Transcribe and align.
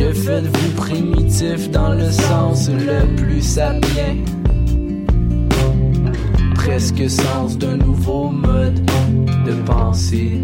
Que 0.00 0.14
faites-vous 0.14 0.70
primitif 0.76 1.70
dans 1.70 1.92
le 1.92 2.10
sens 2.10 2.70
le 2.70 3.04
plus 3.16 3.42
sapien? 3.42 4.16
Presque 6.54 7.10
sens 7.10 7.58
d'un 7.58 7.76
nouveau 7.76 8.30
mode 8.30 8.80
de 9.44 9.52
pensée. 9.66 10.40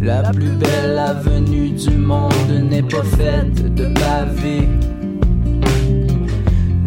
La 0.00 0.30
plus 0.30 0.52
belle 0.52 0.96
avenue 0.96 1.70
du 1.70 1.90
monde 1.96 2.68
n'est 2.70 2.84
pas 2.84 3.02
faite 3.02 3.74
de 3.74 3.86
pavés. 3.94 4.68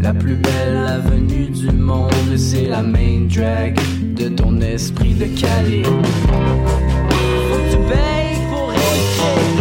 La 0.02 0.14
plus 0.14 0.36
belle 0.36 0.78
avenue 0.88 1.50
du 1.50 1.70
monde, 1.70 2.38
c'est 2.38 2.67
la 2.67 2.81
main 2.81 3.28
drag 3.28 3.78
de 4.16 4.30
ton 4.30 4.61
esprit 4.61 5.16
de 5.16 5.26
Calais. 5.38 5.83
Faut 5.83 7.58
que 7.58 7.72
tu 7.72 7.78
payes 7.89 8.39
pour 8.50 8.72
écrire. 8.72 9.61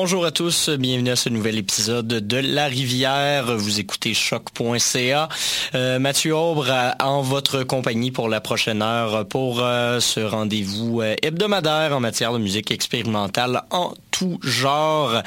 Bonjour 0.00 0.24
à 0.24 0.30
tous, 0.30 0.70
bienvenue 0.70 1.10
à 1.10 1.16
ce 1.16 1.28
nouvel 1.28 1.58
épisode 1.58 2.06
de 2.06 2.36
La 2.36 2.66
Rivière. 2.66 3.56
Vous 3.56 3.80
écoutez 3.80 4.14
choc.ca. 4.14 5.28
Euh, 5.74 5.98
Mathieu 5.98 6.36
Aubre 6.36 6.72
en 7.00 7.20
votre 7.20 7.64
compagnie 7.64 8.12
pour 8.12 8.28
la 8.28 8.40
prochaine 8.40 8.80
heure 8.80 9.26
pour 9.26 9.58
euh, 9.60 9.98
ce 9.98 10.20
rendez-vous 10.20 11.00
euh, 11.00 11.16
hebdomadaire 11.20 11.96
en 11.96 11.98
matière 11.98 12.32
de 12.32 12.38
musique 12.38 12.70
expérimentale 12.70 13.64
en 13.72 13.92
genre. 14.42 15.22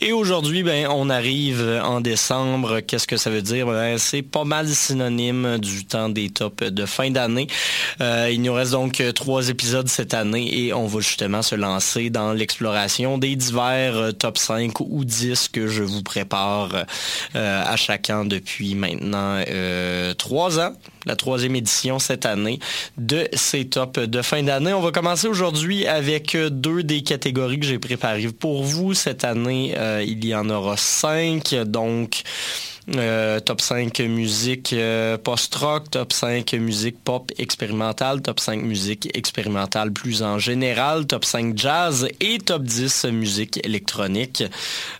Et 0.00 0.12
aujourd'hui, 0.12 0.62
ben, 0.62 0.86
on 0.90 1.10
arrive 1.10 1.80
en 1.84 2.00
décembre. 2.00 2.80
Qu'est-ce 2.80 3.06
que 3.06 3.16
ça 3.16 3.30
veut 3.30 3.42
dire? 3.42 3.66
Ben, 3.66 3.98
c'est 3.98 4.22
pas 4.22 4.44
mal 4.44 4.68
synonyme 4.68 5.58
du 5.58 5.84
temps 5.84 6.08
des 6.08 6.30
tops 6.30 6.62
de 6.62 6.86
fin 6.86 7.10
d'année. 7.10 7.46
il 8.00 8.40
nous 8.42 8.54
reste 8.54 8.72
donc 8.72 9.02
trois 9.14 9.48
épisodes 9.48 9.88
cette 9.88 10.14
année 10.14 10.66
et 10.66 10.72
on 10.72 10.86
va 10.86 11.00
justement 11.00 11.42
se 11.42 11.54
lancer 11.54 12.10
dans 12.10 12.32
l'exploration 12.32 13.18
des 13.18 13.36
divers 13.36 13.96
euh, 13.96 14.12
top 14.12 14.38
5 14.38 14.80
ou 14.80 15.04
10 15.04 15.48
que 15.48 15.66
je 15.68 15.82
vous 15.82 16.02
prépare 16.02 16.84
euh, 17.34 17.62
à 17.64 17.76
chacun 17.76 18.24
depuis 18.24 18.74
maintenant 18.74 19.42
euh, 19.48 20.14
trois 20.14 20.58
ans 20.58 20.72
la 21.06 21.16
troisième 21.16 21.56
édition 21.56 21.98
cette 21.98 22.26
année 22.26 22.58
de 22.96 23.28
ces 23.32 23.66
tops 23.66 23.98
de 23.98 24.22
fin 24.22 24.42
d'année. 24.42 24.72
On 24.72 24.80
va 24.80 24.92
commencer 24.92 25.28
aujourd'hui 25.28 25.86
avec 25.86 26.36
deux 26.36 26.82
des 26.82 27.02
catégories 27.02 27.60
que 27.60 27.66
j'ai 27.66 27.78
préparées 27.78 28.28
pour 28.28 28.62
vous. 28.62 28.94
Cette 28.94 29.24
année, 29.24 29.74
il 30.06 30.24
y 30.24 30.34
en 30.34 30.48
aura 30.50 30.76
cinq. 30.76 31.54
Donc, 31.54 32.22
euh, 32.96 33.38
top 33.38 33.60
5 33.60 34.00
musique 34.00 34.72
euh, 34.72 35.16
post-rock, 35.16 35.88
top 35.90 36.12
5 36.12 36.52
musique 36.54 36.96
pop 37.02 37.30
expérimentale, 37.38 38.22
top 38.22 38.40
5 38.40 38.62
musique 38.62 39.08
expérimentale 39.16 39.92
plus 39.92 40.22
en 40.22 40.38
général, 40.38 41.06
top 41.06 41.24
5 41.24 41.56
jazz 41.56 42.08
et 42.20 42.38
top 42.38 42.64
10 42.64 43.04
musique 43.12 43.64
électronique. 43.64 44.42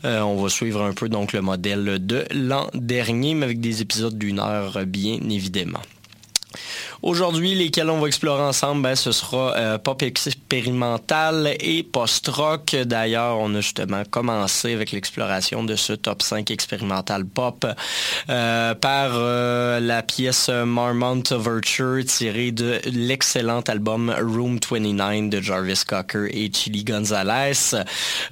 Euh, 0.05 0.21
on 0.21 0.41
va 0.41 0.49
suivre 0.49 0.83
un 0.83 0.93
peu 0.93 1.09
donc 1.09 1.33
le 1.33 1.43
modèle 1.43 1.99
de 2.07 2.25
l'an 2.33 2.69
dernier, 2.73 3.35
mais 3.35 3.47
avec 3.47 3.61
des 3.61 3.83
épisodes 3.83 4.17
d'une 4.17 4.39
heure 4.39 4.87
bien 4.87 5.19
évidemment. 5.29 5.81
Aujourd'hui, 7.03 7.57
lesquels 7.57 7.91
on 7.91 7.99
va 7.99 8.07
explorer 8.07 8.45
ensemble, 8.45 8.83
ben, 8.83 8.95
ce 8.95 9.11
sera 9.11 9.57
euh, 9.57 9.77
pop 9.77 10.03
expérimental 10.03 11.57
et 11.59 11.83
post-rock. 11.83 12.77
D'ailleurs, 12.85 13.39
on 13.41 13.53
a 13.57 13.61
justement 13.61 14.05
commencé 14.09 14.73
avec 14.73 14.93
l'exploration 14.93 15.65
de 15.65 15.75
ce 15.75 15.95
top 15.95 16.23
5 16.23 16.53
expérimental 16.53 17.25
pop 17.25 17.67
euh, 18.31 18.75
par 18.77 19.11
euh, 19.15 19.81
la 19.81 20.05
pièce 20.05 20.49
Marmont 20.49 21.25
Overture 21.33 22.05
tirée 22.05 22.53
de 22.53 22.81
l'excellent 22.93 23.63
album 23.63 24.15
Room 24.21 24.61
29 24.71 25.29
de 25.29 25.41
Jarvis 25.41 25.83
Cocker 25.85 26.29
et 26.31 26.53
Chili 26.53 26.85
Gonzalez. 26.85 27.75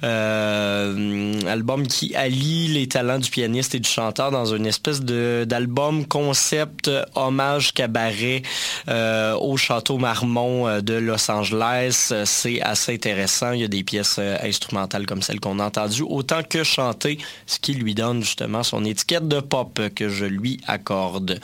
album 0.01 1.87
qui 1.87 2.15
allie 2.15 2.69
les 2.69 2.87
talents 2.87 3.19
du 3.19 3.29
pianiste 3.29 3.75
et 3.75 3.79
du 3.79 3.89
chanteur 3.89 4.31
dans 4.31 4.45
une 4.45 4.65
espèce 4.65 5.01
d'album 5.01 6.05
concept 6.05 6.89
hommage 7.15 7.73
cabaret 7.73 8.43
euh, 8.87 9.35
au 9.35 9.57
Château 9.57 9.97
Marmont 9.97 10.67
euh, 10.67 10.81
de 10.81 10.93
Los 10.93 11.29
Angeles. 11.29 12.13
C'est 12.25 12.61
assez 12.61 12.93
intéressant. 12.93 13.51
Il 13.51 13.61
y 13.61 13.63
a 13.63 13.67
des 13.67 13.83
pièces 13.83 14.17
euh, 14.19 14.37
instrumentales 14.43 15.05
comme 15.05 15.21
celles 15.21 15.39
qu'on 15.39 15.59
a 15.59 15.65
entendues, 15.65 16.03
autant 16.03 16.43
que 16.43 16.63
chanter, 16.63 17.17
ce 17.45 17.59
qui 17.59 17.73
lui 17.73 17.95
donne 17.95 18.23
justement 18.23 18.63
son 18.63 18.83
étiquette 18.85 19.27
de 19.27 19.39
pop 19.39 19.79
que 19.95 20.09
je 20.09 20.25
lui 20.25 20.59
accorde. 20.67 21.39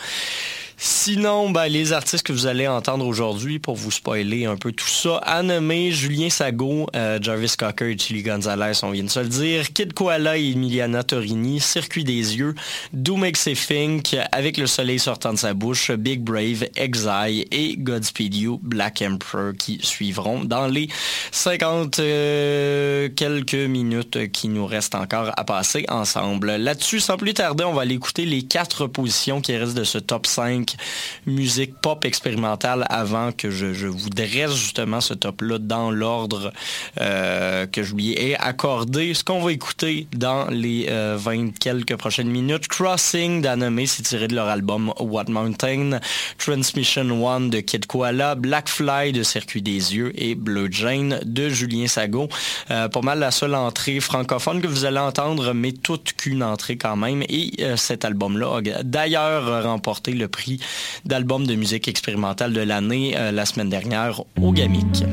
Sinon, 0.79 1.49
ben, 1.49 1.65
les 1.65 1.91
artistes 1.91 2.23
que 2.23 2.31
vous 2.31 2.45
allez 2.45 2.67
entendre 2.67 3.07
aujourd'hui, 3.07 3.57
pour 3.57 3.75
vous 3.75 3.89
spoiler 3.89 4.45
un 4.45 4.57
peu 4.57 4.71
tout 4.71 4.87
ça, 4.87 5.17
à 5.23 5.41
nommer 5.41 5.91
Julien 5.91 6.29
Sago, 6.29 6.85
euh, 6.95 7.17
Jarvis 7.19 7.55
Cocker 7.57 7.89
et 7.89 7.97
Chili 7.97 8.21
Gonzalez, 8.21 8.73
on 8.83 8.91
vient 8.91 9.03
de 9.03 9.09
se 9.09 9.19
le 9.19 9.27
dire, 9.27 9.73
Kid 9.73 9.93
Koala 9.93 10.37
et 10.37 10.51
Emiliana 10.51 11.01
Torini, 11.01 11.59
Circuit 11.61 12.03
des 12.03 12.37
yeux, 12.37 12.53
Do 12.93 13.15
Makes 13.15 13.47
It 13.47 13.67
Think, 13.67 14.15
Avec 14.31 14.57
le 14.57 14.67
soleil 14.67 14.99
sortant 14.99 15.33
de 15.33 15.39
sa 15.39 15.55
bouche, 15.55 15.89
Big 15.89 16.21
Brave, 16.21 16.67
Exile 16.75 17.45
et 17.49 17.75
Godspeed 17.75 18.35
You, 18.35 18.59
Black 18.61 19.01
Emperor 19.01 19.53
qui 19.57 19.79
suivront 19.81 20.43
dans 20.43 20.67
les 20.67 20.89
50 21.31 21.97
euh, 21.97 23.09
quelques 23.15 23.55
minutes 23.55 24.31
qui 24.31 24.47
nous 24.47 24.67
restent 24.67 24.95
encore 24.95 25.31
à 25.37 25.43
passer 25.43 25.85
ensemble. 25.89 26.51
Là-dessus, 26.57 26.99
sans 26.99 27.17
plus 27.17 27.33
tarder, 27.33 27.63
on 27.63 27.73
va 27.73 27.81
aller 27.81 27.95
écouter 27.95 28.25
les 28.25 28.43
quatre 28.43 28.85
positions 28.85 29.41
qui 29.41 29.57
restent 29.57 29.77
de 29.77 29.83
ce 29.83 29.97
top 29.97 30.27
5 30.27 30.66
musique 31.25 31.75
pop 31.81 32.05
expérimentale 32.05 32.85
avant 32.89 33.31
que 33.31 33.49
je, 33.51 33.87
vous 33.87 34.09
dresse 34.09 34.53
justement 34.55 35.01
ce 35.01 35.13
top-là 35.13 35.57
dans 35.59 35.91
l'ordre 35.91 36.51
euh, 36.99 37.65
que 37.67 37.83
je 37.83 37.93
lui 37.93 38.11
ai 38.13 38.35
accordé. 38.37 39.13
Ce 39.13 39.23
qu'on 39.23 39.41
va 39.41 39.51
écouter 39.51 40.07
dans 40.13 40.47
les 40.49 40.87
20 40.87 40.89
euh, 40.89 41.49
quelques 41.59 41.95
prochaines 41.95 42.29
minutes, 42.29 42.67
Crossing 42.67 43.41
d'Anime, 43.41 43.85
c'est 43.85 44.03
tiré 44.03 44.27
de 44.27 44.35
leur 44.35 44.47
album 44.47 44.93
What 44.99 45.25
Mountain, 45.27 45.99
Transmission 46.37 47.25
One 47.25 47.49
de 47.49 47.59
Kid 47.59 47.85
Koala, 47.85 48.35
Black 48.35 48.69
Fly 48.69 49.11
de 49.11 49.23
Circuit 49.23 49.61
des 49.61 49.95
Yeux 49.95 50.11
et 50.15 50.35
Blue 50.35 50.69
Jane 50.71 51.19
de 51.23 51.49
Julien 51.49 51.87
Sago. 51.87 52.29
Euh, 52.71 52.87
pas 52.87 53.01
mal 53.01 53.19
la 53.19 53.31
seule 53.31 53.55
entrée 53.55 53.99
francophone 53.99 54.61
que 54.61 54.67
vous 54.67 54.85
allez 54.85 54.99
entendre, 54.99 55.53
mais 55.53 55.71
toute 55.71 56.13
qu'une 56.13 56.43
entrée 56.43 56.77
quand 56.77 56.95
même. 56.95 57.23
Et 57.29 57.51
cet 57.75 58.05
album-là 58.05 58.57
a 58.57 58.83
d'ailleurs 58.83 59.63
remporté 59.63 60.13
le 60.13 60.27
prix 60.27 60.56
d'album 61.05 61.45
de 61.45 61.55
musique 61.55 61.87
expérimentale 61.87 62.53
de 62.53 62.61
l'année 62.61 63.15
euh, 63.15 63.31
la 63.31 63.45
semaine 63.45 63.69
dernière 63.69 64.21
au 64.41 64.51
GAMIC. 64.51 65.03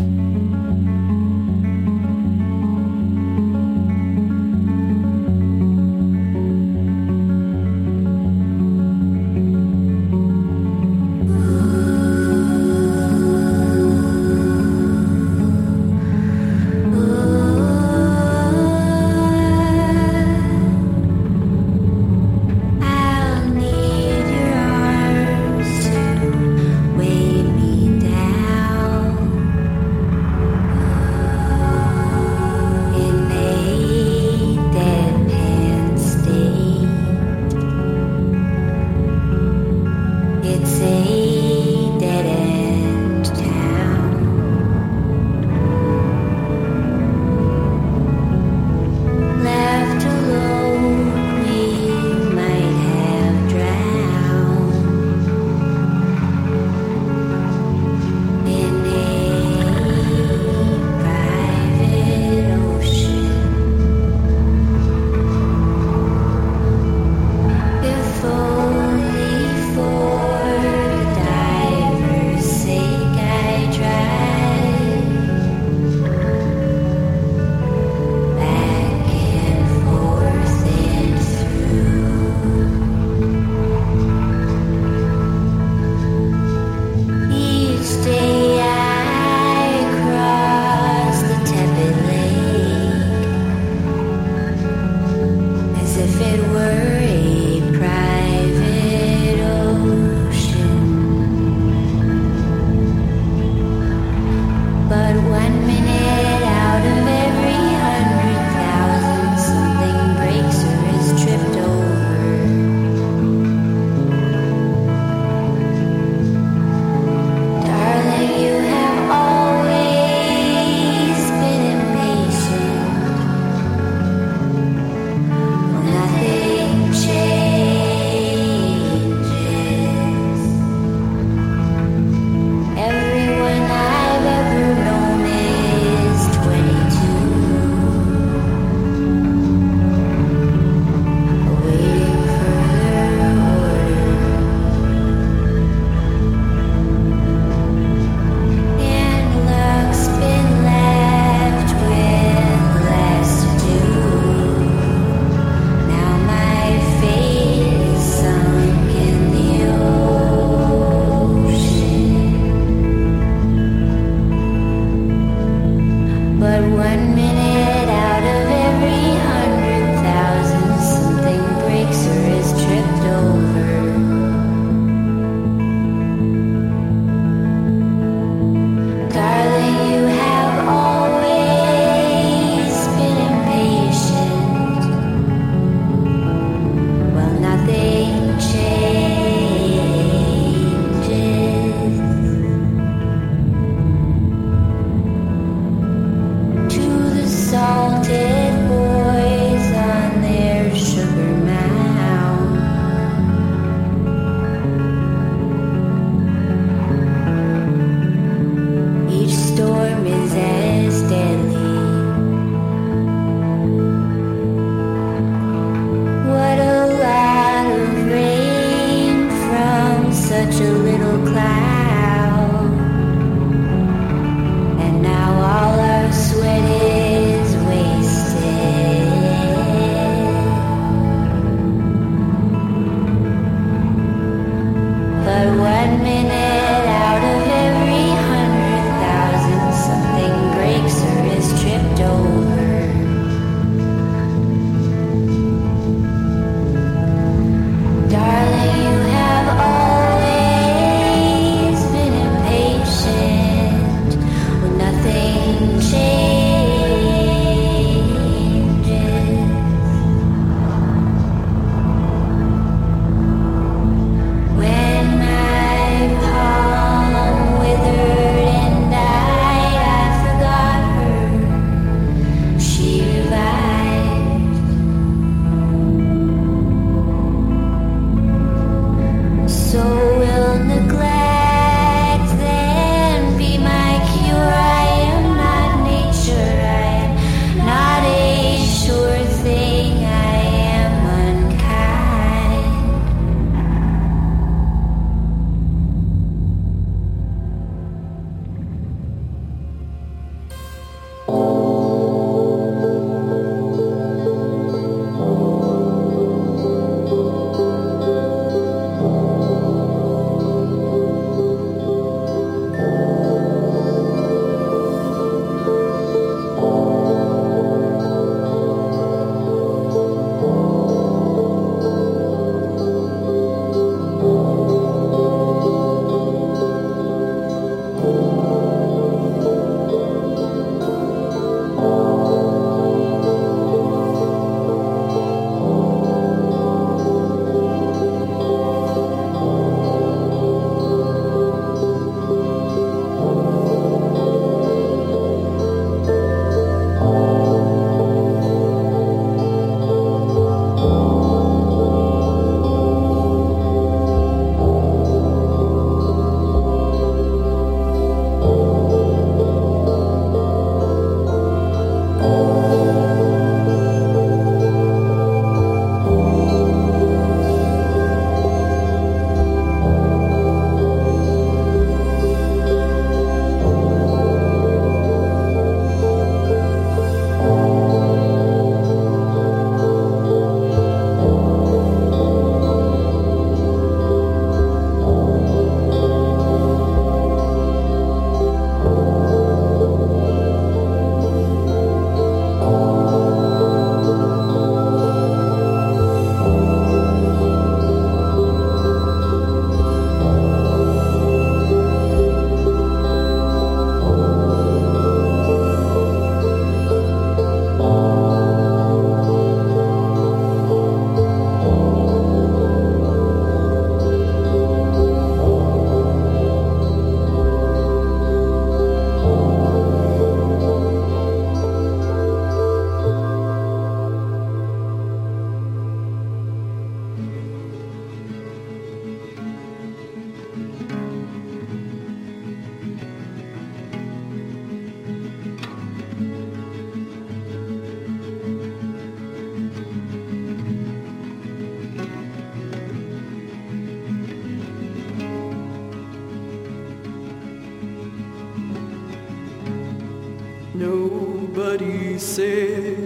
ser 452.19 453.04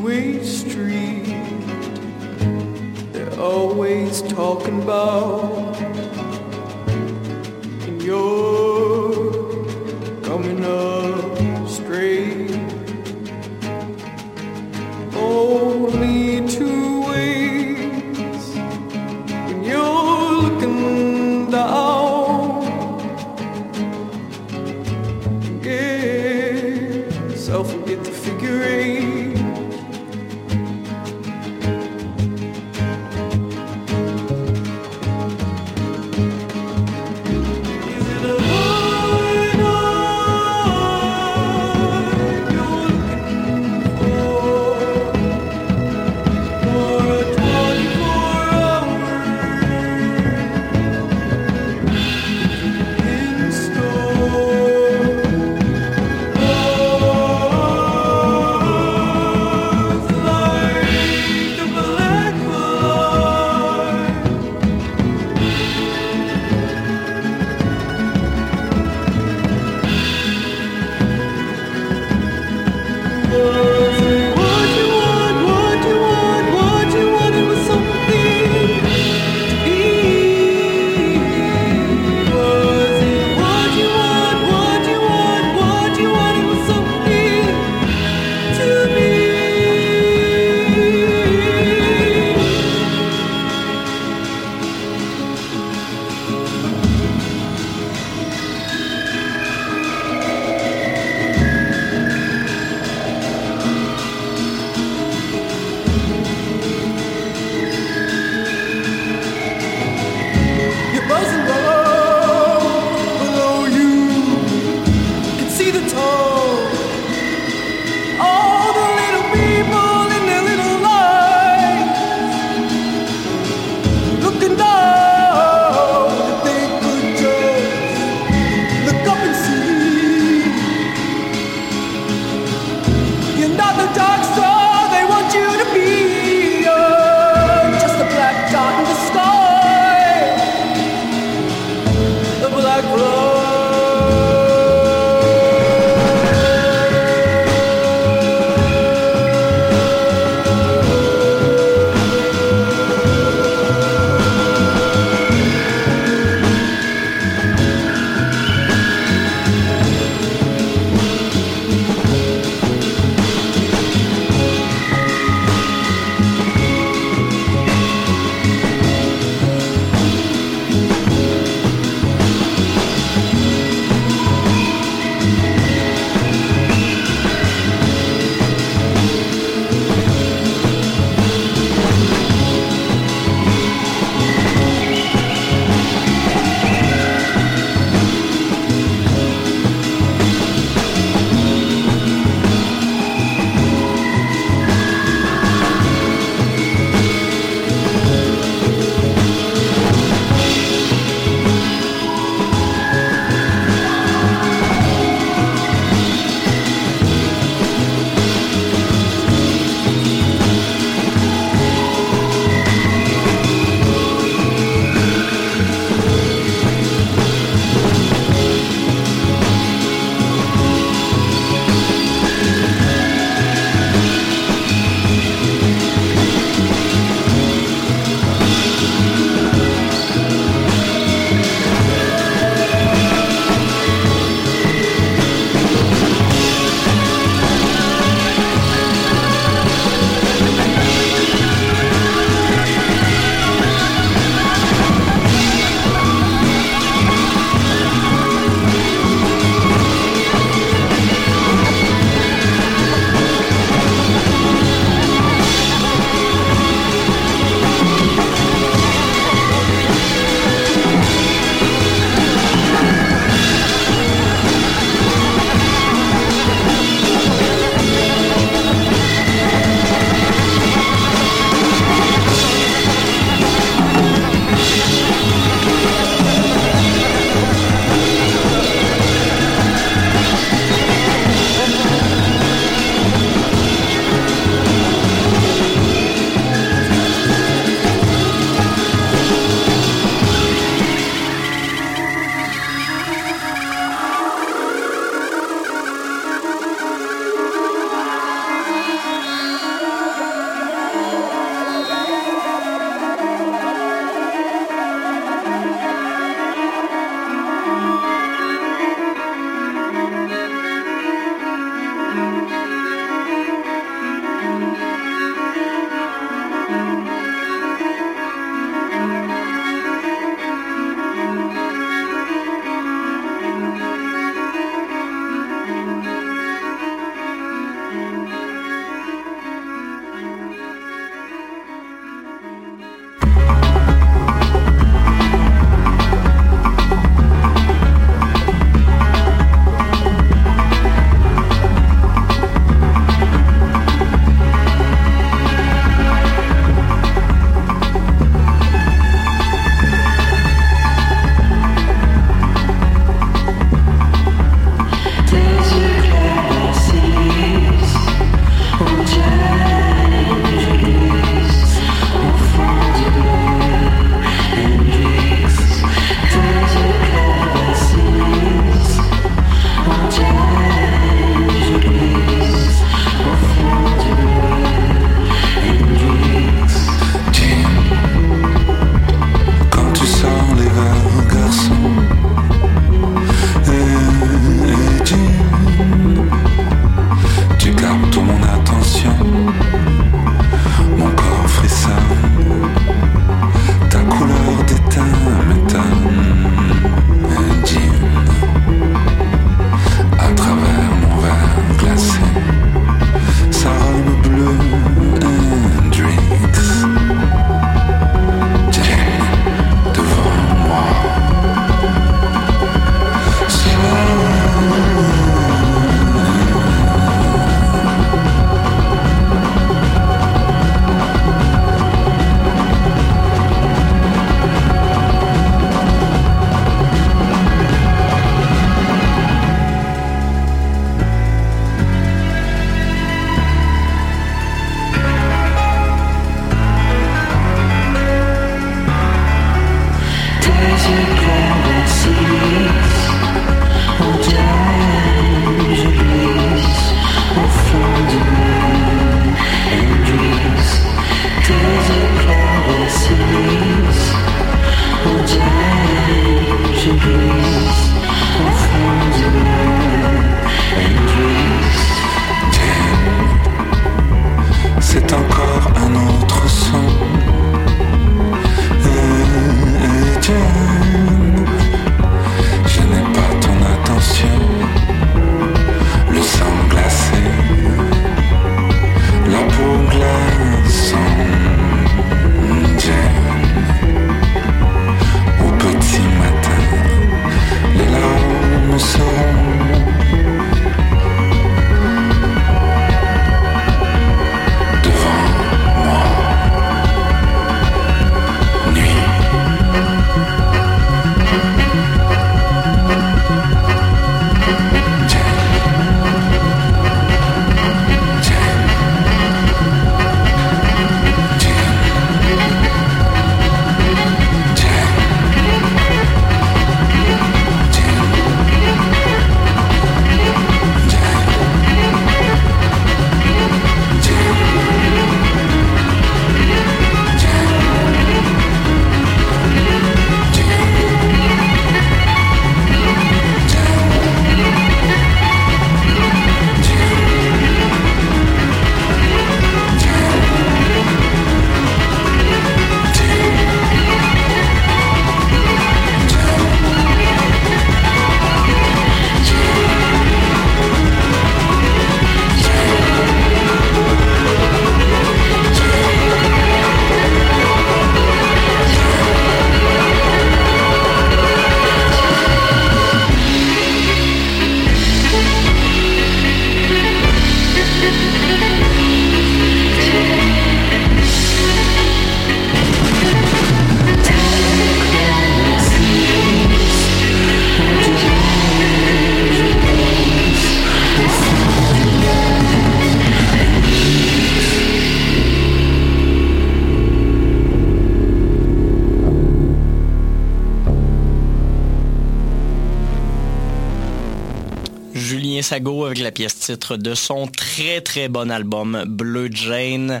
Sago 595.50 595.84
avec 595.84 595.98
la 595.98 596.12
pièce 596.12 596.38
titre 596.38 596.76
de 596.76 596.94
son 596.94 597.26
très 597.26 597.80
très 597.80 598.06
bon 598.06 598.30
album 598.30 598.84
Bleu 598.86 599.28
Jane, 599.32 600.00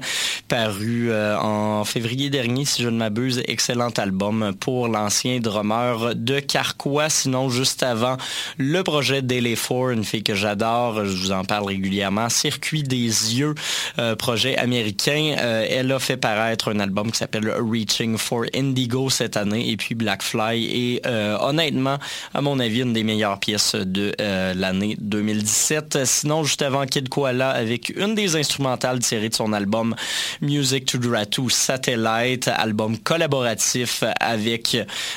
paru 0.50 1.12
euh, 1.12 1.38
en 1.38 1.84
février 1.84 2.28
dernier 2.28 2.64
si 2.64 2.82
je 2.82 2.88
ne 2.88 2.96
m'abuse. 2.96 3.40
Excellent 3.46 3.90
album 3.90 4.52
pour 4.58 4.88
l'ancien 4.88 5.38
drummer 5.38 6.16
de 6.16 6.40
Carquois. 6.40 7.08
Sinon, 7.08 7.50
juste 7.50 7.84
avant, 7.84 8.16
le 8.58 8.82
projet 8.82 9.22
Daily 9.22 9.54
Four, 9.54 9.90
une 9.90 10.02
fille 10.02 10.24
que 10.24 10.34
j'adore, 10.34 11.04
je 11.04 11.16
vous 11.16 11.30
en 11.30 11.44
parle 11.44 11.68
régulièrement, 11.68 12.28
Circuit 12.28 12.82
des 12.82 12.96
yeux, 12.96 13.54
euh, 14.00 14.16
projet 14.16 14.56
américain. 14.56 15.36
Euh, 15.38 15.64
elle 15.70 15.92
a 15.92 16.00
fait 16.00 16.16
paraître 16.16 16.72
un 16.74 16.80
album 16.80 17.12
qui 17.12 17.18
s'appelle 17.18 17.48
Reaching 17.48 18.18
for 18.18 18.42
Indigo 18.52 19.08
cette 19.08 19.36
année 19.36 19.70
et 19.70 19.76
puis 19.76 19.94
Black 19.94 20.20
Fly 20.20 20.64
et 20.64 21.02
honnêtement, 21.40 21.98
à 22.34 22.40
mon 22.40 22.58
avis, 22.58 22.80
une 22.80 22.92
des 22.92 23.04
meilleures 23.04 23.38
pièces 23.38 23.76
de 23.76 24.12
l'année 24.18 24.96
2017. 25.00 26.04
Sinon, 26.04 26.42
juste 26.42 26.62
avant 26.62 26.86
Kid 26.86 27.08
Koala, 27.08 27.50
avec 27.50 27.90
une 27.96 28.16
des 28.16 28.34
instrumentales 28.34 28.98
tirées 28.98 29.28
de 29.28 29.34
son 29.34 29.52
album 29.52 29.94
Music 30.40 30.86
to 30.86 30.98
Dratu 30.98 31.50
Satellite, 31.50 32.48
album 32.48 32.96
collaboratif 32.98 34.04
avec 34.20 34.76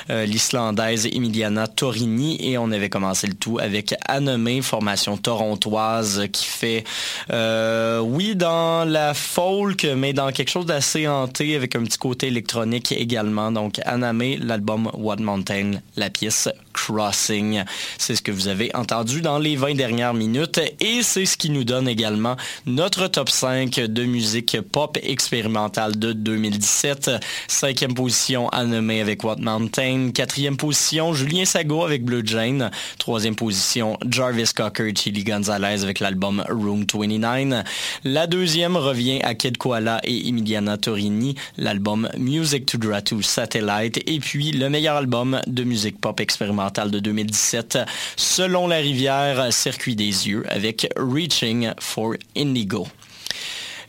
euh, 0.09 0.25
l'Islandaise 0.25 1.05
Emiliana 1.05 1.67
Torini. 1.67 2.37
Et 2.45 2.57
on 2.57 2.71
avait 2.71 2.89
commencé 2.89 3.27
le 3.27 3.33
tout 3.33 3.57
avec 3.59 3.95
Anomé, 4.07 4.61
formation 4.61 5.17
torontoise 5.17 6.27
qui 6.31 6.45
fait, 6.45 6.83
euh, 7.31 7.99
oui, 7.99 8.35
dans 8.35 8.87
la 8.87 9.13
folk, 9.13 9.85
mais 9.95 10.13
dans 10.13 10.31
quelque 10.31 10.49
chose 10.49 10.65
d'assez 10.65 11.07
hanté 11.07 11.55
avec 11.55 11.75
un 11.75 11.83
petit 11.83 11.97
côté 11.97 12.27
électronique 12.27 12.91
également. 12.91 13.51
Donc, 13.51 13.79
Anamé, 13.85 14.37
l'album 14.37 14.89
What 14.93 15.17
Mountain, 15.17 15.81
la 15.95 16.09
pièce 16.09 16.49
Crossing. 16.73 17.63
C'est 17.97 18.15
ce 18.15 18.21
que 18.21 18.31
vous 18.31 18.47
avez 18.47 18.75
entendu 18.75 19.21
dans 19.21 19.37
les 19.37 19.55
20 19.55 19.75
dernières 19.75 20.13
minutes 20.13 20.59
et 20.79 21.03
c'est 21.03 21.25
ce 21.25 21.37
qui 21.37 21.49
nous 21.49 21.63
donne 21.63 21.87
également 21.87 22.35
notre 22.65 23.07
top 23.07 23.29
5 23.29 23.75
de 23.75 24.03
musique 24.05 24.57
pop 24.71 24.97
expérimentale 25.01 25.97
de 25.97 26.13
2017. 26.13 27.11
Cinquième 27.47 27.93
position, 27.93 28.49
Anime 28.49 28.89
avec 28.89 29.23
What 29.23 29.37
Mountain. 29.37 30.11
Quatrième 30.13 30.57
position, 30.57 31.13
Julien 31.13 31.45
Sago 31.45 31.83
avec 31.83 32.03
Blue 32.03 32.23
Jane. 32.25 32.71
Troisième 32.97 33.35
position, 33.35 33.97
Jarvis 34.09 34.51
Cocker 34.55 34.89
et 34.89 34.95
Chili 34.95 35.23
Gonzalez 35.23 35.83
avec 35.83 35.99
l'album 35.99 36.43
Room 36.49 36.85
29. 36.91 37.63
La 38.03 38.27
deuxième 38.27 38.77
revient 38.77 39.21
à 39.23 39.35
Kid 39.35 39.57
Koala 39.57 40.01
et 40.03 40.27
Emiliana 40.27 40.77
Torini, 40.77 41.35
l'album 41.57 42.09
Music 42.17 42.65
to 42.65 42.77
Dratu 42.77 43.21
Satellite. 43.21 44.01
Et 44.07 44.19
puis, 44.19 44.51
le 44.51 44.69
meilleur 44.69 44.95
album 44.95 45.39
de 45.47 45.63
musique 45.63 45.99
pop 45.99 46.19
expérimentale 46.19 46.62
de 46.71 46.99
2017, 46.99 47.79
selon 48.15 48.67
la 48.67 48.77
rivière 48.77 49.51
Circuit 49.51 49.95
des 49.95 50.27
yeux, 50.27 50.43
avec 50.49 50.87
Reaching 50.95 51.71
for 51.79 52.13
Indigo. 52.37 52.87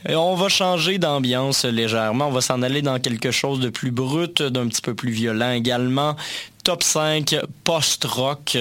On 0.07 0.35
va 0.35 0.49
changer 0.49 0.99
d'ambiance 0.99 1.65
légèrement. 1.65 2.27
On 2.27 2.31
va 2.31 2.41
s'en 2.41 2.61
aller 2.61 2.81
dans 2.83 2.99
quelque 2.99 3.31
chose 3.31 3.59
de 3.59 3.69
plus 3.69 3.91
brut, 3.91 4.41
d'un 4.41 4.67
petit 4.67 4.81
peu 4.81 4.93
plus 4.93 5.11
violent 5.11 5.51
également 5.51 6.15
top 6.65 6.81
5 6.81 7.37
post-rock. 7.63 8.57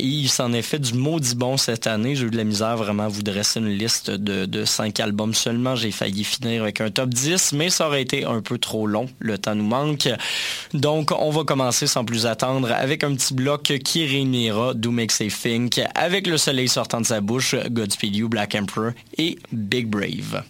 Il 0.00 0.28
s'en 0.28 0.52
est 0.54 0.62
fait 0.62 0.78
du 0.78 0.94
maudit 0.94 1.36
bon 1.36 1.58
cette 1.58 1.86
année. 1.86 2.16
J'ai 2.16 2.24
eu 2.24 2.30
de 2.30 2.38
la 2.38 2.44
misère 2.44 2.76
vraiment 2.78 3.04
à 3.04 3.08
vous 3.08 3.22
dresser 3.22 3.60
une 3.60 3.68
liste 3.68 4.10
de, 4.10 4.46
de 4.46 4.64
5 4.64 4.98
albums 4.98 5.34
seulement. 5.34 5.76
J'ai 5.76 5.90
failli 5.90 6.24
finir 6.24 6.62
avec 6.62 6.80
un 6.80 6.90
top 6.90 7.10
10, 7.10 7.52
mais 7.52 7.68
ça 7.68 7.86
aurait 7.86 8.00
été 8.00 8.24
un 8.24 8.40
peu 8.40 8.56
trop 8.56 8.86
long. 8.86 9.08
Le 9.18 9.36
temps 9.36 9.54
nous 9.54 9.62
manque. 9.62 10.08
Donc, 10.72 11.10
on 11.12 11.30
va 11.30 11.44
commencer 11.44 11.86
sans 11.86 12.04
plus 12.04 12.24
attendre 12.24 12.72
avec 12.72 13.04
un 13.04 13.14
petit 13.14 13.34
bloc 13.34 13.64
qui 13.84 14.06
réunira 14.06 14.72
Do 14.72 14.90
Make 14.90 15.12
Say 15.12 15.28
Think 15.28 15.80
avec 15.94 16.26
le 16.26 16.38
soleil 16.38 16.68
sortant 16.68 17.02
de 17.02 17.06
sa 17.06 17.20
bouche, 17.20 17.54
Godspeed 17.54 18.16
You, 18.16 18.28
Black 18.30 18.54
Emperor 18.54 18.92
et 19.18 19.38
Big 19.52 19.86
Brave. 19.86 20.42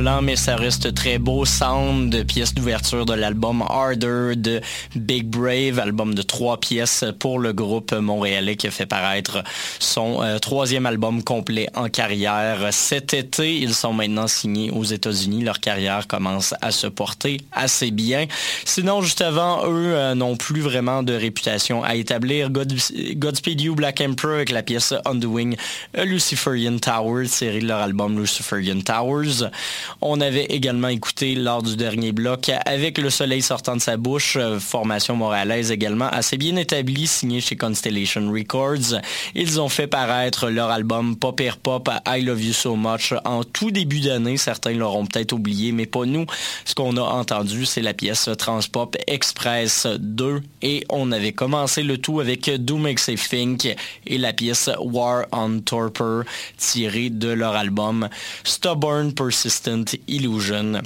Mais 0.00 0.36
ça 0.36 0.54
reste 0.54 0.94
très 0.94 1.18
beau. 1.18 1.44
Sound 1.44 2.12
de 2.12 2.22
pièce 2.22 2.54
d'ouverture 2.54 3.04
de 3.04 3.14
l'album 3.14 3.64
Harder 3.68 4.36
de 4.36 4.60
Big 4.94 5.26
Brave, 5.26 5.80
album 5.80 6.14
de 6.14 6.22
trois 6.22 6.60
pièces 6.60 7.04
pour 7.18 7.40
le 7.40 7.52
groupe 7.52 7.92
montréalais 7.92 8.54
qui 8.54 8.68
a 8.68 8.70
fait 8.70 8.86
paraître 8.86 9.42
son 9.80 10.22
euh, 10.22 10.38
troisième 10.38 10.86
album 10.86 11.24
complet 11.24 11.68
en 11.74 11.88
carrière 11.88 12.68
cet 12.70 13.12
été. 13.12 13.56
Ils 13.56 13.74
sont 13.74 13.92
maintenant 13.92 14.28
signés 14.28 14.70
aux 14.70 14.84
États-Unis. 14.84 15.42
Leur 15.42 15.58
carrière 15.58 16.06
commence 16.06 16.54
à 16.60 16.70
se 16.70 16.86
porter 16.86 17.38
assez 17.50 17.90
bien. 17.90 18.26
Sinon, 18.64 19.02
juste 19.02 19.20
avant, 19.20 19.64
eux 19.66 19.94
euh, 19.94 20.14
n'ont 20.14 20.36
plus 20.36 20.60
vraiment 20.60 21.02
de 21.02 21.12
réputation 21.12 21.82
à 21.82 21.96
établir. 21.96 22.50
Godspeed 22.50 23.60
You 23.60 23.74
Black 23.74 24.00
Emperor 24.00 24.34
avec 24.34 24.50
la 24.50 24.62
pièce 24.62 24.94
Wing, 25.24 25.56
Luciferian 25.96 26.78
Towers, 26.78 27.26
série 27.26 27.60
de 27.60 27.66
leur 27.66 27.80
album 27.80 28.20
Luciferian 28.20 28.80
Towers. 28.80 29.50
On 30.00 30.20
avait 30.20 30.44
également 30.44 30.88
écouté 30.88 31.34
lors 31.34 31.62
du 31.62 31.76
dernier 31.76 32.12
bloc 32.12 32.50
Avec 32.66 32.98
le 32.98 33.10
soleil 33.10 33.42
sortant 33.42 33.76
de 33.76 33.80
sa 33.80 33.96
bouche, 33.96 34.36
euh, 34.36 34.58
formation 34.58 35.16
montréalaise 35.16 35.70
également 35.70 36.08
assez 36.08 36.36
bien 36.36 36.56
établie, 36.56 37.06
signée 37.06 37.40
chez 37.40 37.56
Constellation 37.56 38.30
Records. 38.30 39.00
Ils 39.34 39.60
ont 39.60 39.68
fait 39.68 39.86
paraître 39.86 40.50
leur 40.50 40.70
album 40.70 41.16
Pop 41.16 41.40
Air 41.40 41.56
Pop 41.56 41.90
I 42.06 42.22
Love 42.22 42.42
You 42.42 42.52
So 42.52 42.76
Much 42.76 43.14
en 43.24 43.44
tout 43.44 43.70
début 43.70 44.00
d'année. 44.00 44.36
Certains 44.36 44.72
l'auront 44.72 45.06
peut-être 45.06 45.32
oublié, 45.32 45.72
mais 45.72 45.86
pas 45.86 46.04
nous. 46.04 46.26
Ce 46.64 46.74
qu'on 46.74 46.96
a 46.96 47.02
entendu, 47.02 47.66
c'est 47.66 47.82
la 47.82 47.94
pièce 47.94 48.28
Transpop 48.38 48.96
Express 49.06 49.86
2 49.98 50.40
et 50.62 50.84
on 50.88 51.12
avait 51.12 51.32
commencé 51.32 51.82
le 51.82 51.98
tout 51.98 52.20
avec 52.20 52.50
Do 52.50 52.76
Makes 52.76 53.08
a 53.08 53.14
Think 53.14 53.74
et 54.06 54.18
la 54.18 54.32
pièce 54.32 54.70
War 54.80 55.26
on 55.32 55.60
Torpor 55.60 56.24
tirée 56.56 57.10
de 57.10 57.28
leur 57.28 57.54
album 57.54 58.08
Stubborn 58.44 59.12
Persistent 59.12 59.77
Illusion. 60.06 60.82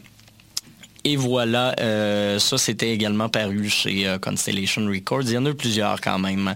Et 1.05 1.17
voilà, 1.17 1.75
euh, 1.81 2.39
ça 2.39 2.59
c'était 2.59 2.91
également 2.91 3.29
paru 3.29 3.69
chez 3.69 4.07
euh, 4.07 4.19
Constellation 4.19 4.87
Records. 4.87 5.23
Il 5.25 5.33
y 5.33 5.39
en 5.39 5.47
a 5.47 5.53
plusieurs 5.53 6.01
quand 6.01 6.21
même. 6.21 6.55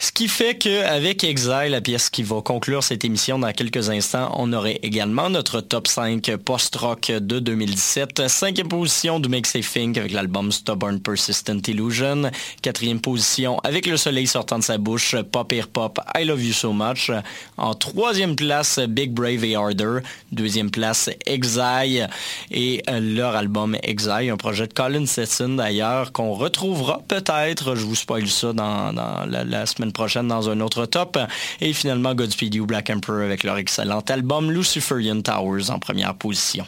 Ce 0.00 0.10
qui 0.10 0.26
fait 0.26 0.56
qu'avec 0.56 1.22
Exile, 1.22 1.70
la 1.70 1.80
pièce 1.80 2.10
qui 2.10 2.24
va 2.24 2.40
conclure 2.40 2.82
cette 2.82 3.04
émission 3.04 3.38
dans 3.38 3.52
quelques 3.52 3.88
instants, 3.88 4.32
on 4.34 4.52
aurait 4.52 4.80
également 4.82 5.30
notre 5.30 5.60
top 5.60 5.86
5 5.86 6.36
post-rock 6.36 7.12
de 7.12 7.38
2017. 7.38 8.26
Cinquième 8.26 8.66
position 8.66 9.20
de 9.20 9.28
Make 9.28 9.46
Safe 9.46 9.72
Think 9.72 9.98
avec 9.98 10.10
l'album 10.10 10.50
Stubborn 10.50 10.98
Persistent 10.98 11.68
Illusion. 11.68 12.30
Quatrième 12.62 13.00
position 13.00 13.58
avec 13.60 13.86
Le 13.86 13.96
Soleil 13.96 14.26
sortant 14.26 14.58
de 14.58 14.64
sa 14.64 14.78
bouche, 14.78 15.14
Pop 15.30 15.52
Air 15.52 15.68
Pop, 15.68 16.00
I 16.16 16.24
Love 16.24 16.44
You 16.44 16.52
So 16.52 16.72
Much. 16.72 17.12
En 17.56 17.74
troisième 17.74 18.34
place, 18.34 18.80
Big 18.80 19.12
Brave 19.12 19.44
et 19.44 19.54
Harder. 19.54 19.98
Deuxième 20.32 20.72
place, 20.72 21.08
Exile 21.24 22.08
et 22.50 22.82
euh, 22.90 22.98
leur 23.00 23.36
album 23.36 23.75
Exile, 23.82 24.30
un 24.30 24.36
projet 24.36 24.66
de 24.66 24.72
Colin 24.72 25.06
Stetson 25.06 25.50
d'ailleurs, 25.50 26.12
qu'on 26.12 26.32
retrouvera 26.32 27.02
peut-être, 27.06 27.74
je 27.74 27.84
vous 27.84 27.94
spoil 27.94 28.26
ça 28.28 28.52
dans, 28.52 28.92
la, 29.26 29.66
semaine 29.66 29.92
prochaine 29.92 30.28
dans 30.28 30.50
un 30.50 30.60
autre 30.60 30.86
top. 30.86 31.18
Et 31.60 31.72
finalement 31.72 32.14
Godspeed 32.14 32.54
You 32.54 32.66
Black 32.66 32.90
Emperor 32.90 33.22
avec 33.22 33.44
leur 33.44 33.56
excellent 33.56 34.00
album 34.08 34.50
Luciferian 34.50 35.20
Towers 35.20 35.70
en 35.70 35.78
première 35.78 36.14
position. 36.14 36.66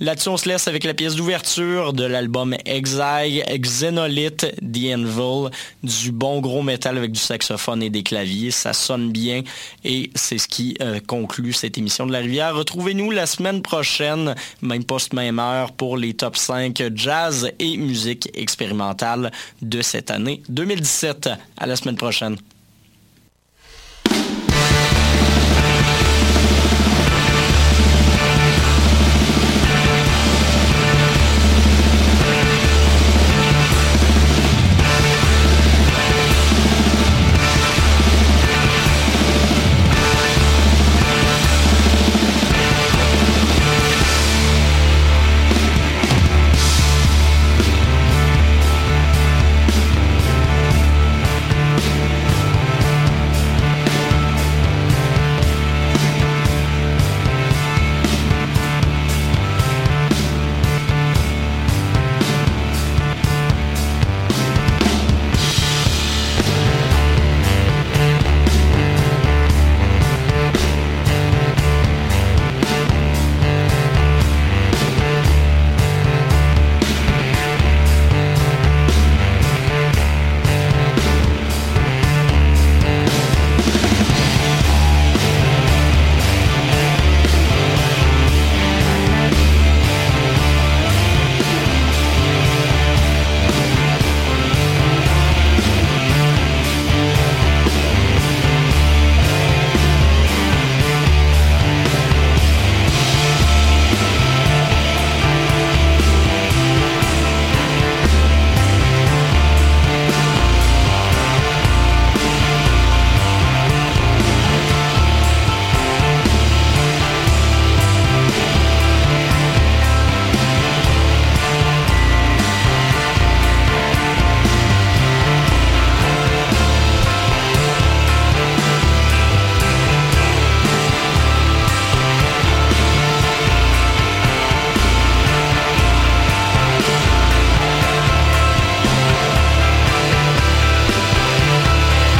Là-dessus, 0.00 0.28
on 0.28 0.36
se 0.36 0.48
laisse 0.48 0.68
avec 0.68 0.84
la 0.84 0.94
pièce 0.94 1.16
d'ouverture 1.16 1.92
de 1.92 2.04
l'album 2.04 2.54
Exile, 2.64 3.44
Xenolith, 3.48 4.46
The 4.60 4.94
Anvil, 4.94 5.50
du 5.82 6.12
bon 6.12 6.40
gros 6.40 6.62
métal 6.62 6.96
avec 6.96 7.12
du 7.12 7.20
saxophone 7.20 7.82
et 7.82 7.90
des 7.90 8.02
claviers. 8.02 8.50
Ça 8.50 8.72
sonne 8.72 9.10
bien 9.10 9.42
et 9.84 10.10
c'est 10.14 10.38
ce 10.38 10.48
qui 10.48 10.76
euh, 10.80 11.00
conclut 11.06 11.52
cette 11.52 11.78
émission 11.78 12.06
de 12.06 12.12
la 12.12 12.18
rivière. 12.18 12.54
Retrouvez-nous 12.54 13.10
la 13.10 13.26
semaine 13.26 13.62
prochaine, 13.62 14.34
même 14.62 14.84
poste, 14.84 15.12
même 15.12 15.38
heure, 15.38 15.72
pour 15.72 15.96
les 15.96 16.14
top 16.14 16.36
5 16.40 16.82
jazz 16.94 17.52
et 17.58 17.76
musique 17.76 18.30
expérimentale 18.34 19.30
de 19.62 19.82
cette 19.82 20.10
année 20.10 20.42
2017. 20.48 21.28
À 21.58 21.66
la 21.66 21.76
semaine 21.76 21.96
prochaine. 21.96 22.36